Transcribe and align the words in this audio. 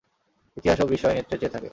ইতিহাসও 0.57 0.85
বিস্ময় 0.87 1.15
নেত্রে 1.15 1.35
চেয়ে 1.37 1.53
থাকে। 1.55 1.69